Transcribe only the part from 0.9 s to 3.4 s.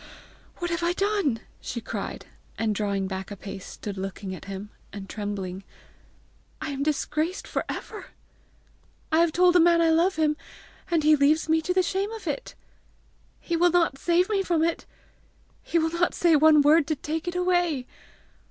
done!" she cried, and drawing back a